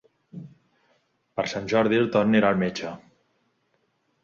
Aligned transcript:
Per 1.41 1.45
Sant 1.51 1.69
Jordi 1.75 2.01
en 2.05 2.09
Ton 2.17 2.33
anirà 2.33 2.51
al 2.55 2.59
metge. 2.65 2.97